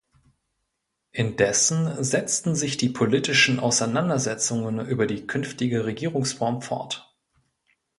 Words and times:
Indessen 1.11 2.03
setzten 2.03 2.55
sich 2.55 2.77
die 2.77 2.89
politischen 2.89 3.59
Auseinandersetzungen 3.59 4.79
über 4.83 5.05
die 5.05 5.27
künftige 5.27 5.85
Regierungsform 5.85 6.63
fort. 6.63 7.15